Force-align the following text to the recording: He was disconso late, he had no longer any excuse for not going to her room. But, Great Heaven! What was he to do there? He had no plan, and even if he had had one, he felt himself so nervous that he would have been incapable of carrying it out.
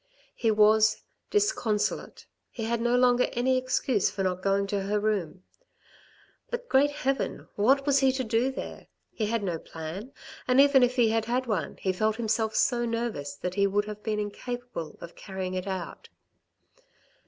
He 0.33 0.49
was 0.49 1.03
disconso 1.29 1.95
late, 1.97 2.25
he 2.49 2.63
had 2.63 2.81
no 2.81 2.95
longer 2.95 3.27
any 3.33 3.55
excuse 3.55 4.09
for 4.09 4.23
not 4.23 4.41
going 4.41 4.65
to 4.65 4.81
her 4.81 4.99
room. 4.99 5.43
But, 6.49 6.67
Great 6.67 6.89
Heaven! 6.89 7.47
What 7.53 7.85
was 7.85 7.99
he 7.99 8.11
to 8.13 8.23
do 8.23 8.51
there? 8.51 8.87
He 9.11 9.27
had 9.27 9.43
no 9.43 9.59
plan, 9.59 10.11
and 10.47 10.59
even 10.59 10.81
if 10.81 10.95
he 10.95 11.09
had 11.11 11.25
had 11.25 11.45
one, 11.45 11.77
he 11.77 11.93
felt 11.93 12.15
himself 12.15 12.55
so 12.55 12.83
nervous 12.83 13.35
that 13.35 13.53
he 13.53 13.67
would 13.67 13.85
have 13.85 14.01
been 14.01 14.17
incapable 14.17 14.97
of 15.01 15.13
carrying 15.13 15.53
it 15.53 15.67
out. 15.67 16.09